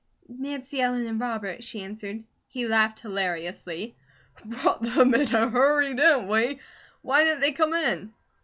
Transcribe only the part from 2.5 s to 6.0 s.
laughed hilariously: "Brought them in a hurry,